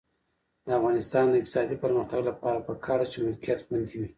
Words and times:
د 0.65 0.67
افغانستان 0.79 1.25
د 1.29 1.33
اقتصادي 1.41 1.75
پرمختګ 1.83 2.21
لپاره 2.29 2.63
پکار 2.67 2.97
ده 3.01 3.07
چې 3.11 3.17
ملکیت 3.25 3.59
خوندي 3.65 3.95
وي. 3.99 4.07